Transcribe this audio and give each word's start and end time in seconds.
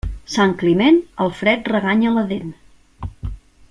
Sant 0.35 0.55
Climent, 0.61 0.97
el 1.25 1.31
fred 1.41 1.71
reganya 1.75 2.17
la 2.19 2.25
dent. 2.35 2.53